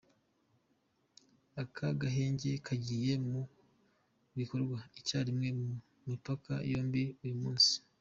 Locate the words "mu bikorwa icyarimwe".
3.29-5.47